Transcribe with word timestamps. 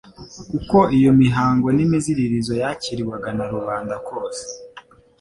Uko 0.57 0.77
iyo 0.97 1.11
mihango 1.21 1.67
n'imiziririzo 1.75 2.53
yakirwaga 2.63 3.29
na 3.37 3.45
rubanda 3.53 3.95
kose, 4.07 4.45